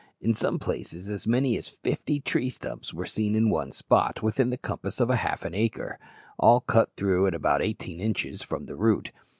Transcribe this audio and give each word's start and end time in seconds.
In 0.19 0.33
some 0.33 0.57
places 0.57 1.09
as 1.11 1.27
many 1.27 1.55
as 1.57 1.67
fifty 1.67 2.19
tree 2.19 2.49
stumps 2.49 2.91
were 2.91 3.05
seen 3.05 3.35
in 3.35 3.51
one 3.51 3.71
spot, 3.71 4.23
within 4.23 4.49
the 4.49 4.57
compass 4.57 4.99
of 4.99 5.09
half 5.11 5.45
an 5.45 5.53
acre, 5.53 5.99
all 6.39 6.61
cut 6.61 6.89
through 6.97 7.27
at 7.27 7.35
about 7.35 7.61
eighteen 7.61 7.99
inches 7.99 8.41
from 8.41 8.65
the 8.65 8.75
root. 8.75 9.11